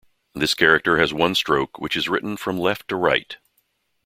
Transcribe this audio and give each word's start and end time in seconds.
This 0.33 0.55
character 0.55 0.97
has 0.97 1.13
one 1.13 1.35
stroke 1.35 1.77
which 1.77 1.95
is 1.95 2.09
written 2.09 2.35
from 2.35 2.57
left 2.57 2.87
to 2.87 2.95
right. 2.95 3.37